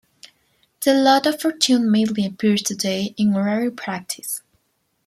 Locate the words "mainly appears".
1.91-2.63